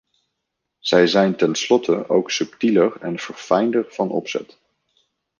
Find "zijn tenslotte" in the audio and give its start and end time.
1.07-2.09